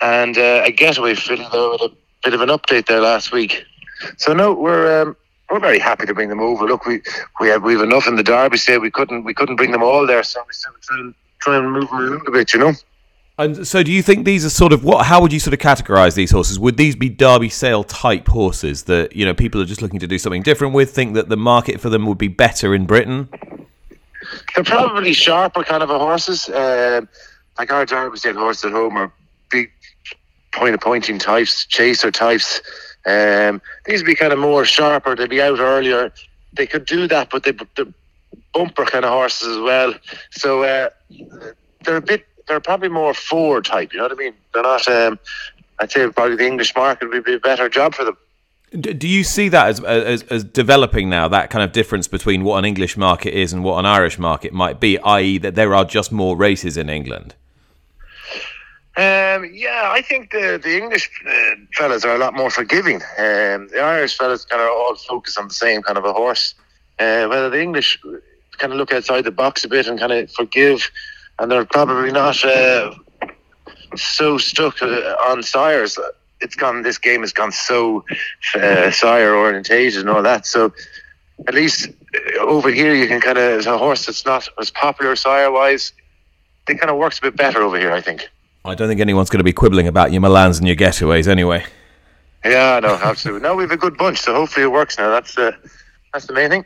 [0.00, 1.92] and uh, a Getaway filly there with a
[2.24, 3.64] bit of an update there last week.
[4.18, 5.16] So no, we're um,
[5.50, 6.64] we're very happy to bring them over.
[6.64, 7.00] Look, we
[7.40, 8.78] we have we have enough in the Derby state.
[8.78, 11.70] We couldn't we couldn't bring them all there, so we still try and try and
[11.70, 12.72] move them around a bit, you know.
[13.36, 15.06] And so, do you think these are sort of what?
[15.06, 16.56] How would you sort of categorize these horses?
[16.58, 20.06] Would these be Derby sale type horses that you know people are just looking to
[20.06, 20.94] do something different with?
[20.94, 23.28] Think that the market for them would be better in Britain?
[24.54, 26.48] They're probably sharper kind of horses.
[26.48, 27.00] Uh,
[27.58, 29.12] like our Derby sale horses at home are
[29.50, 29.72] big
[30.52, 32.60] point of pointing types, chaser types.
[33.04, 35.16] Um, these would be kind of more sharper.
[35.16, 36.12] They'd be out earlier.
[36.52, 37.92] They could do that, but they, are
[38.54, 39.94] bumper kind of horses as well.
[40.30, 40.90] So uh,
[41.84, 43.92] they're a bit they're probably more Ford type.
[43.92, 44.34] You know what I mean?
[44.52, 44.88] They're not.
[44.88, 45.18] Um,
[45.80, 48.16] I'd say probably the English market would be a better job for them.
[48.80, 51.28] Do you see that as, as, as developing now?
[51.28, 54.52] That kind of difference between what an English market is and what an Irish market
[54.52, 57.36] might be, i.e., that there are just more races in England.
[58.96, 62.96] Um, yeah, I think the the English uh, fellas are a lot more forgiving.
[63.18, 66.54] Um, the Irish fellas kind of all focus on the same kind of a horse.
[67.00, 68.00] Uh, whether the English
[68.58, 70.90] kind of look outside the box a bit and kind of forgive
[71.38, 72.94] and they're probably not uh,
[73.96, 75.98] so stuck uh, on sires.
[76.40, 76.82] It's gone.
[76.82, 78.04] This game has gone so
[78.54, 80.46] uh, sire orientated and all that.
[80.46, 80.72] So
[81.46, 84.70] at least uh, over here, you can kind of as a horse that's not as
[84.70, 85.92] popular sire wise.
[86.68, 88.28] It kind of works a bit better over here, I think.
[88.64, 91.66] I don't think anyone's going to be quibbling about your Milans and your getaways anyway.
[92.44, 93.42] Yeah, no, absolutely.
[93.42, 95.10] no, we have a good bunch, so hopefully it works now.
[95.10, 95.52] That's uh,
[96.12, 96.64] that's the main thing.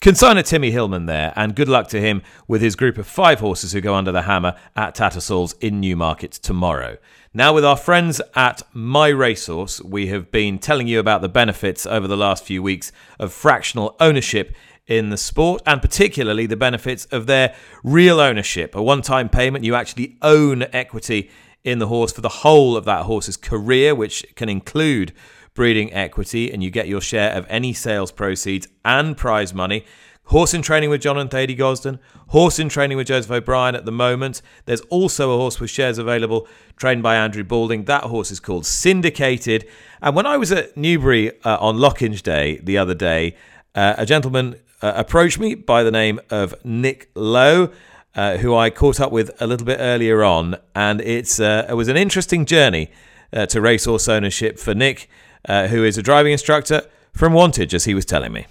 [0.00, 3.72] Consigner Timmy Hillman there, and good luck to him with his group of five horses
[3.72, 6.98] who go under the hammer at Tattersalls in Newmarket tomorrow.
[7.32, 11.86] Now, with our friends at My Racehorse, we have been telling you about the benefits
[11.86, 14.54] over the last few weeks of fractional ownership
[14.86, 18.74] in the sport, and particularly the benefits of their real ownership.
[18.74, 21.30] A one time payment, you actually own equity
[21.64, 25.12] in the horse for the whole of that horse's career, which can include
[25.56, 29.84] breeding equity, and you get your share of any sales proceeds and prize money.
[30.26, 33.84] Horse in training with John and Thady Gosden, horse in training with Joseph O'Brien at
[33.84, 34.42] the moment.
[34.64, 37.84] There's also a horse with shares available, trained by Andrew Balding.
[37.84, 39.68] That horse is called Syndicated.
[40.02, 43.36] And when I was at Newbury uh, on Lockinge Day the other day,
[43.76, 47.72] uh, a gentleman uh, approached me by the name of Nick Lowe.
[48.14, 51.74] Uh, who I caught up with a little bit earlier on, and it's uh, it
[51.74, 52.90] was an interesting journey
[53.30, 55.10] uh, to racehorse ownership for Nick
[55.48, 56.82] uh, who is a driving instructor
[57.12, 58.46] from Wantage, as he was telling me.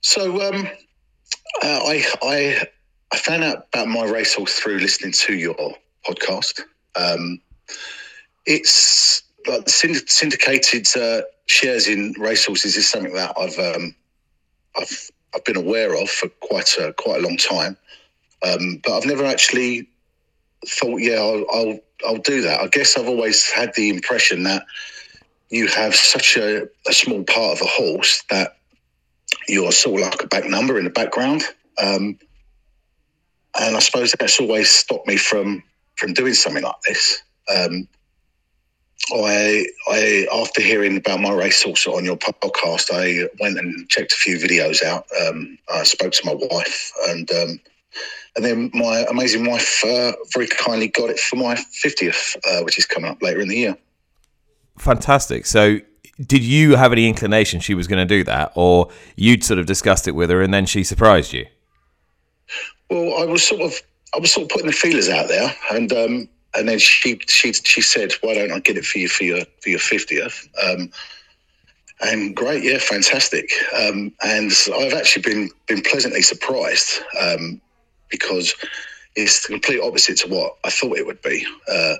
[0.00, 0.68] So um,
[1.62, 2.68] uh, I, I,
[3.12, 5.74] I found out about my racehorse through listening to your
[6.06, 6.60] podcast.
[6.94, 7.40] Um,
[8.44, 13.94] it's like syndicated uh, shares in racehorses is something that I've um,
[14.78, 17.76] I've I've been aware of for quite a quite a long time,
[18.42, 19.88] um, but I've never actually
[20.66, 22.60] thought, yeah, I'll, I'll I'll do that.
[22.60, 24.64] I guess I've always had the impression that
[25.48, 28.56] you have such a, a small part of a horse that
[29.48, 31.42] you're sort of like a back number in the background.
[31.78, 32.18] Um,
[33.58, 35.62] and I suppose that's always stopped me from
[35.96, 37.22] from doing something like this.
[37.48, 37.88] Um,
[39.14, 44.16] I, I after hearing about my racehorse on your podcast, I went and checked a
[44.16, 45.06] few videos out.
[45.20, 47.60] Um, I spoke to my wife, and um,
[48.36, 52.78] and then my amazing wife uh, very kindly got it for my fiftieth, uh, which
[52.78, 53.76] is coming up later in the year.
[54.78, 55.46] Fantastic.
[55.46, 55.78] So,
[56.20, 59.66] did you have any inclination she was going to do that, or you'd sort of
[59.66, 61.46] discussed it with her and then she surprised you?
[62.90, 63.74] Well, I was sort of
[64.14, 67.52] I was sort of putting the feelers out there, and um, and then she she
[67.52, 70.48] she said, "Why don't I get it for you for your for your fiftieth?
[70.62, 70.90] Um,
[72.00, 73.50] and great, yeah, fantastic.
[73.74, 77.60] Um, and I've actually been been pleasantly surprised um,
[78.10, 78.54] because
[79.14, 81.46] it's the complete opposite to what I thought it would be.
[81.68, 81.94] Uh,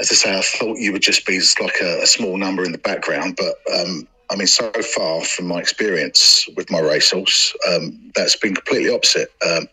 [0.00, 2.72] as I say, I thought you would just be like a, a small number in
[2.72, 8.10] the background, but um, I mean, so far from my experience with my racehorse, um,
[8.14, 9.30] that's been completely opposite.
[9.46, 9.68] Um,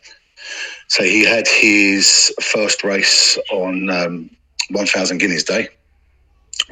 [0.88, 4.30] so he had his first race on um,
[4.70, 5.70] 1,000 Guineas Day,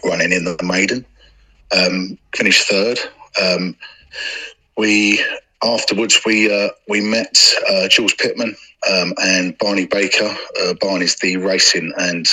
[0.04, 1.06] running in the maiden.
[1.76, 3.00] Um, finished third.
[3.42, 3.76] Um,
[4.78, 5.24] we
[5.64, 8.56] afterwards we uh, we met uh, Jules Pittman
[8.90, 10.36] um, and Barney Baker.
[10.62, 12.28] Uh, Barney's the racing and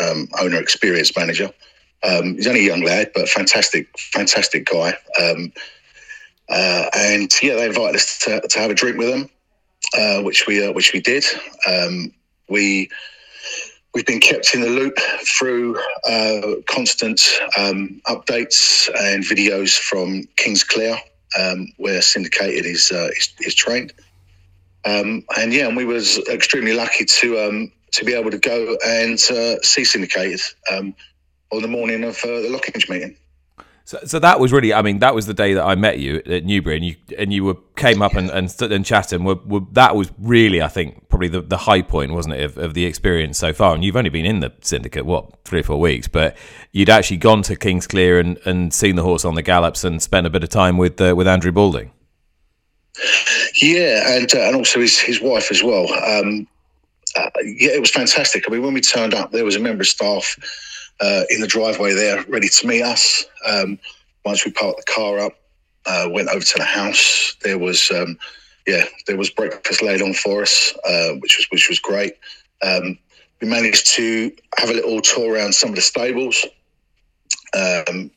[0.00, 1.50] um, owner experience manager.
[2.04, 4.94] Um, he's only a young lad, but fantastic, fantastic guy.
[5.20, 5.52] Um,
[6.48, 9.30] uh, and yeah, they invited us to, to have a drink with them
[9.96, 11.24] uh, which we uh, which we did.
[11.66, 12.12] Um,
[12.48, 12.90] we
[13.94, 15.78] we've been kept in the loop through
[16.08, 17.20] uh, constant
[17.58, 20.98] um, updates and videos from Kingsclere,
[21.38, 23.92] um, where syndicated is, uh, is, is trained.
[24.84, 28.76] Um, and yeah, and we was extremely lucky to um, to be able to go
[28.84, 30.40] and uh, see syndicated
[30.72, 30.94] um,
[31.50, 33.16] on the morning of the Lockinge meeting.
[33.84, 36.22] So, so that was really, I mean, that was the day that I met you
[36.24, 39.16] at Newbury, and you and you were came up and and stood and chatted.
[39.16, 42.44] And were, were, that was really, I think, probably the, the high point, wasn't it,
[42.44, 43.74] of, of the experience so far?
[43.74, 46.36] And you've only been in the syndicate what three or four weeks, but
[46.70, 50.26] you'd actually gone to Kingsclere and, and seen the horse on the gallops and spent
[50.26, 51.90] a bit of time with uh, with Andrew Balding.
[53.60, 55.92] Yeah, and uh, and also his his wife as well.
[55.92, 56.46] Um,
[57.16, 58.44] uh, yeah, it was fantastic.
[58.46, 60.36] I mean, when we turned up, there was a member of staff
[61.00, 63.24] uh, in the driveway there, ready to meet us.
[63.46, 63.78] Um,
[64.24, 65.32] once we parked the car up,
[65.86, 67.36] uh, went over to the house.
[67.42, 68.18] There was, um,
[68.66, 72.14] yeah, there was breakfast laid on for us, uh, which was which was great.
[72.62, 72.98] Um,
[73.40, 76.46] we managed to have a little tour around some of the stables.
[77.54, 78.10] Um,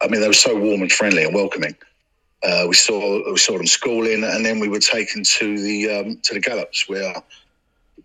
[0.00, 1.74] I mean, they were so warm and friendly and welcoming.
[2.44, 6.18] Uh, we saw we saw them schooling, and then we were taken to the um,
[6.22, 7.14] to the gallops where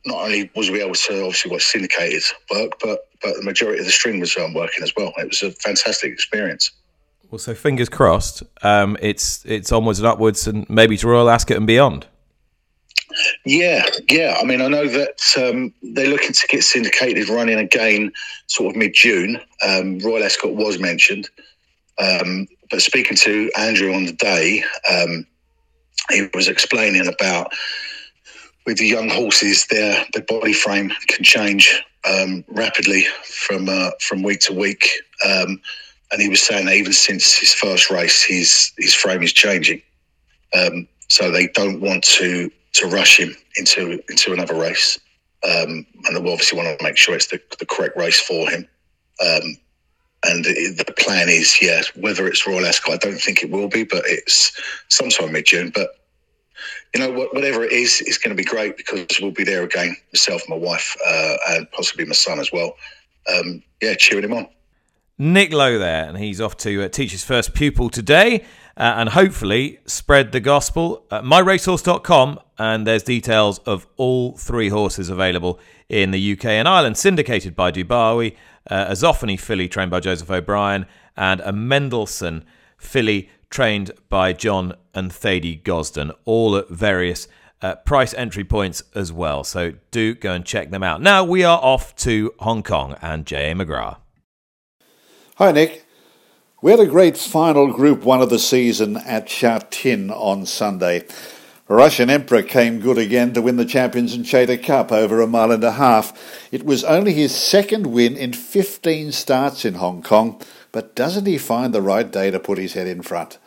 [0.06, 3.86] not only was we able to obviously watch syndicated work, but but the majority of
[3.86, 5.12] the string was um, working as well.
[5.18, 6.72] It was a fantastic experience.
[7.30, 8.44] Well, so fingers crossed.
[8.64, 12.08] Um, it's it's onwards and upwards, and maybe to Royal Ascot and beyond.
[13.46, 14.38] Yeah, yeah.
[14.40, 18.12] I mean, I know that um, they're looking to get syndicated running again,
[18.48, 19.40] sort of mid June.
[19.68, 21.30] Um, Royal Ascot was mentioned,
[21.98, 25.26] um, but speaking to Andrew on the day, um,
[26.10, 27.52] he was explaining about
[28.66, 34.24] with the young horses, their their body frame can change um, rapidly from uh, from
[34.24, 34.90] week to week.
[35.26, 35.60] Um,
[36.12, 39.82] and he was saying that even since his first race, his his frame is changing.
[40.54, 45.00] Um, so they don't want to to rush him into into another race,
[45.44, 48.68] um, and they obviously want to make sure it's the, the correct race for him.
[50.26, 53.70] And the, the plan is, yeah, whether it's Royal Ascot, I don't think it will
[53.70, 54.52] be, but it's
[54.90, 55.72] sometime mid June.
[55.74, 55.92] But
[56.94, 59.96] you know, whatever it is, it's going to be great because we'll be there again,
[60.12, 62.74] myself, my wife, uh, and possibly my son as well.
[63.34, 64.48] Um, yeah, cheering him on.
[65.18, 68.46] Nick Lowe there, and he's off to uh, teach his first pupil today
[68.80, 72.40] uh, and hopefully spread the gospel at myracehorse.com.
[72.58, 77.72] And there's details of all three horses available in the UK and Ireland, syndicated by
[77.72, 78.36] Dubawi,
[78.70, 80.86] uh, a Zoffany filly trained by Joseph O'Brien,
[81.18, 82.46] and a Mendelssohn
[82.78, 87.28] filly trained by John and Thady Gosden, all at various
[87.62, 89.44] uh, price entry points as well.
[89.44, 91.02] So do go and check them out.
[91.02, 93.56] Now we are off to Hong Kong and J.A.
[93.56, 93.98] McGrath.
[95.36, 95.86] Hi, Nick.
[96.62, 101.06] We had a great final Group 1 of the season at Sha Tin on Sunday.
[101.68, 105.52] Russian Emperor came good again to win the Champions and Chater Cup over a mile
[105.52, 106.50] and a half.
[106.52, 111.38] It was only his second win in 15 starts in Hong Kong but doesn't he
[111.38, 113.38] find the right day to put his head in front?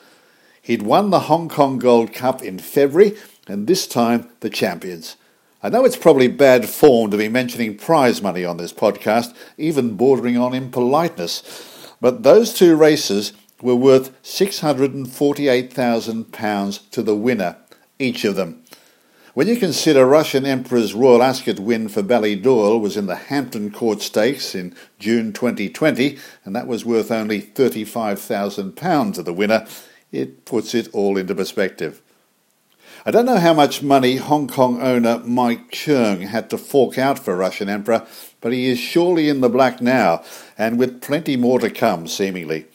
[0.61, 3.16] He'd won the Hong Kong Gold Cup in February,
[3.49, 5.16] and this time the champions.
[5.62, 9.97] I know it's probably bad form to be mentioning prize money on this podcast, even
[9.97, 11.43] bordering on impoliteness,
[12.03, 13.32] but those two races
[13.62, 17.57] were worth £648,000 to the winner,
[18.00, 18.64] each of them.
[19.34, 24.03] When you consider Russian Emperor's Royal Ascot win for Ballydoyle was in the Hampton Court
[24.03, 29.64] Stakes in June 2020, and that was worth only £35,000 to the winner,
[30.11, 32.03] it puts it all into perspective.
[33.07, 37.18] I don't know how much money Hong Kong owner Mike Cheung had to fork out
[37.18, 38.07] for Russian Emperor,
[38.43, 40.22] but he is surely in the black now,
[40.59, 42.66] and with plenty more to come, seemingly.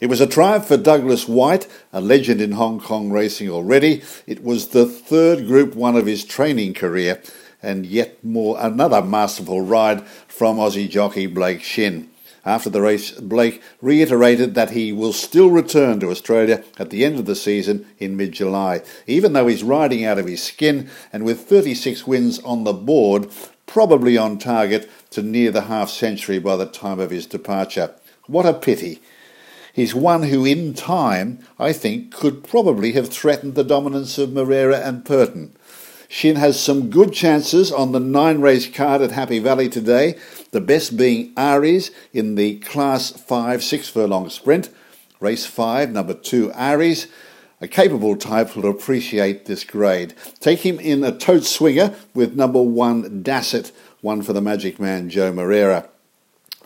[0.00, 4.02] It was a triumph for Douglas Whyte, a legend in Hong Kong racing already.
[4.26, 7.22] It was the third Group 1 of his training career,
[7.62, 12.10] and yet more another masterful ride from Aussie jockey Blake Shinn.
[12.46, 17.18] After the race, Blake reiterated that he will still return to Australia at the end
[17.18, 21.24] of the season in mid July, even though he's riding out of his skin and
[21.24, 23.30] with 36 wins on the board,
[23.66, 27.94] probably on target to near the half century by the time of his departure.
[28.26, 29.00] What a pity!
[29.72, 34.78] He's one who, in time, I think, could probably have threatened the dominance of Moreira
[34.78, 35.56] and Purton.
[36.08, 40.16] Shinn has some good chances on the nine race card at Happy Valley today,
[40.52, 44.68] the best being Aries in the Class 5 six furlong sprint.
[45.18, 47.08] Race 5, number 2 Aries.
[47.60, 50.14] A capable type will appreciate this grade.
[50.38, 53.72] Take him in a tote swinger with number 1 Dasset,
[54.04, 55.88] one for the Magic Man Joe Moreira.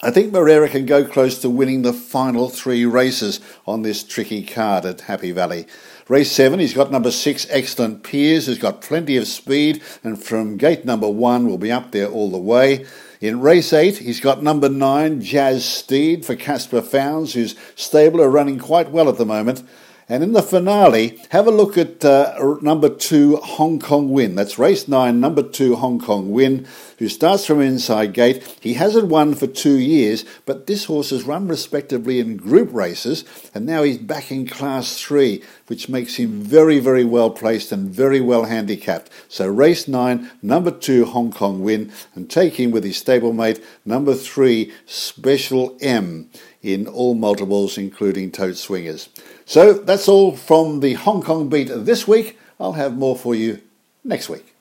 [0.03, 4.45] I think Moreira can go close to winning the final three races on this tricky
[4.45, 5.67] card at Happy Valley.
[6.09, 10.57] Race 7, he's got number 6, Excellent Piers, who's got plenty of speed, and from
[10.57, 12.85] gate number 1 will be up there all the way.
[13.21, 18.31] In race 8, he's got number 9, Jazz Steed for Caspar Fownes, whose stable are
[18.31, 19.63] running quite well at the moment.
[20.11, 24.37] And in the finale, have a look at uh, number two, Hong Kong Win.
[24.37, 26.67] That's race nine, number two, Hong Kong Win,
[26.99, 28.57] who starts from inside gate.
[28.59, 33.23] He hasn't won for two years, but this horse has run respectively in group races,
[33.55, 37.91] and now he's back in class three, which makes him very, very well placed and
[37.91, 39.11] very well handicapped.
[39.29, 44.15] So race nine, number two, Hong Kong Win, and take him with his stablemate, number
[44.15, 46.31] three, Special M
[46.69, 49.09] in all multiples, including tote swingers.
[49.47, 52.39] So that's all from the Hong Kong beat this week.
[52.61, 53.61] I'll have more for you
[54.05, 54.55] next week.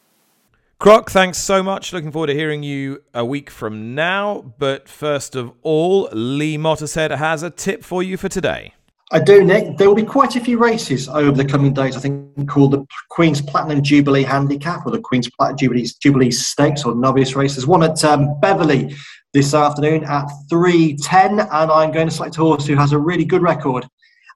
[0.80, 1.92] Croc, thanks so much.
[1.92, 4.54] Looking forward to hearing you a week from now.
[4.60, 8.74] But first of all, Lee Mottershead has a tip for you for today.
[9.12, 9.78] I do, Nick.
[9.78, 11.96] There will be quite a few races over the coming days.
[11.96, 16.84] I think called the Queen's Platinum Jubilee Handicap or the Queen's Platinum Jubilee, Jubilee Stakes
[16.84, 17.66] or novice races.
[17.66, 18.94] One at um, Beverley
[19.34, 23.26] this afternoon at 3.10 and I'm going to select a horse who has a really
[23.26, 23.86] good record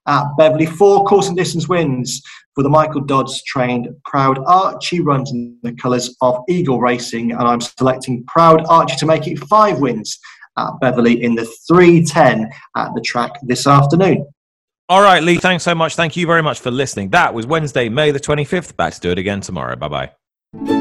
[0.08, 0.66] at Beverley.
[0.66, 2.22] Four course and distance wins
[2.56, 7.42] for the Michael Dods trained Proud Archie runs in the colours of Eagle Racing and
[7.42, 10.20] I'm selecting Proud Archie to make it five wins
[10.58, 14.26] at Beverley in the 3.10 at the track this afternoon.
[14.90, 15.96] All right, Lee, thanks so much.
[15.96, 17.12] Thank you very much for listening.
[17.12, 18.76] That was Wednesday, May the 25th.
[18.76, 19.78] Back to do it again tomorrow.
[19.78, 20.12] Bye
[20.54, 20.81] bye.